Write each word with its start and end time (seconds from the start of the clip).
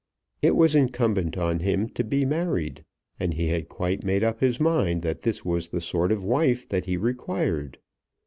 It 0.41 0.55
was 0.55 0.73
incumbent 0.73 1.37
on 1.37 1.59
him 1.59 1.87
to 1.89 2.03
be 2.03 2.25
married, 2.25 2.83
and 3.19 3.35
he 3.35 3.49
had 3.49 3.69
quite 3.69 4.03
made 4.03 4.23
up 4.23 4.39
his 4.39 4.59
mind 4.59 5.03
that 5.03 5.21
this 5.21 5.45
was 5.45 5.67
the 5.67 5.79
sort 5.79 6.11
of 6.11 6.23
wife 6.23 6.67
that 6.69 6.85
he 6.85 6.97
required. 6.97 7.77